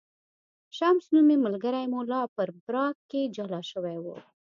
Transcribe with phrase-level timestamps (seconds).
[0.77, 4.05] شمس نومی ملګری مو لا په پراګ کې جلا شوی و.